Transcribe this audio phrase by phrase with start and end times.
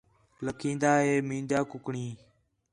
[0.45, 2.11] لَکھین٘دا ہے مینجاں کُکڑیں